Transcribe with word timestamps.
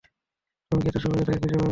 তুমি 0.71 0.81
কি 0.83 0.89
এত 0.89 0.97
সহজে 1.03 1.23
তাকে 1.27 1.39
খুঁজে 1.41 1.55
পাবে? 1.55 1.69